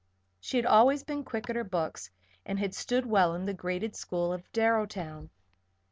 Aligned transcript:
She 0.39 0.57
had 0.57 0.65
always 0.65 1.03
been 1.03 1.23
quick 1.23 1.47
at 1.47 1.55
her 1.55 1.63
books, 1.63 2.09
and 2.43 2.57
had 2.57 2.73
stood 2.73 3.05
well 3.05 3.35
in 3.35 3.45
the 3.45 3.53
graded 3.53 3.95
school 3.95 4.33
of 4.33 4.51
Darrowtown. 4.51 5.29